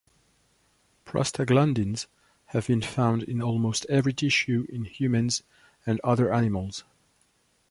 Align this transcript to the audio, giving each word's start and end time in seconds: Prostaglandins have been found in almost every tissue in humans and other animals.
Prostaglandins 1.05 2.07
have 2.45 2.65
been 2.65 2.81
found 2.81 3.21
in 3.21 3.39
almost 3.39 3.85
every 3.87 4.13
tissue 4.13 4.65
in 4.67 4.83
humans 4.85 5.43
and 5.85 6.01
other 6.03 6.33
animals. 6.33 6.83